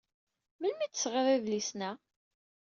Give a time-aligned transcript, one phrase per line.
[0.59, 1.91] Melmi ay d-tesɣid idlisen-a?